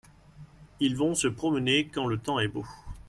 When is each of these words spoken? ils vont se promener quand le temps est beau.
ils 0.79 0.97
vont 0.97 1.13
se 1.13 1.27
promener 1.27 1.87
quand 1.89 2.07
le 2.07 2.17
temps 2.17 2.39
est 2.39 2.47
beau. 2.47 2.65